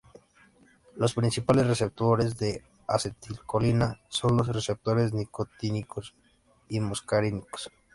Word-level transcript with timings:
Los 0.95 1.13
principales 1.13 1.67
receptores 1.67 2.35
de 2.39 2.63
la 2.87 2.95
acetilcolina 2.95 4.01
son 4.09 4.35
los 4.35 4.47
receptores 4.47 5.13
nicotínicos 5.13 6.15
y 6.69 6.79
muscarínicos. 6.79 7.69